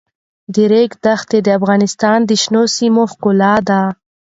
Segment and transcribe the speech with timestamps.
[0.53, 3.81] د ریګ دښتې د افغانستان د شنو سیمو ښکلا ده.